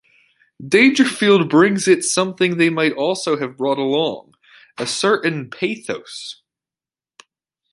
[0.67, 4.33] Dangerfield brings it something they might also have brought along:
[4.79, 6.41] a certain pathos.